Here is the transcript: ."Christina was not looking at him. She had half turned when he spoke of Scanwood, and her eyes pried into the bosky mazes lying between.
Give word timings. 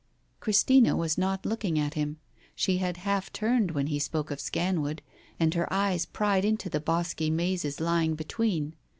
."Christina 0.39 0.97
was 0.97 1.15
not 1.15 1.45
looking 1.45 1.77
at 1.77 1.93
him. 1.93 2.17
She 2.55 2.77
had 2.79 2.97
half 3.05 3.31
turned 3.31 3.69
when 3.69 3.85
he 3.85 3.99
spoke 3.99 4.31
of 4.31 4.39
Scanwood, 4.41 5.03
and 5.39 5.53
her 5.53 5.71
eyes 5.71 6.07
pried 6.07 6.43
into 6.43 6.71
the 6.71 6.79
bosky 6.81 7.29
mazes 7.29 7.79
lying 7.79 8.15
between. 8.15 8.73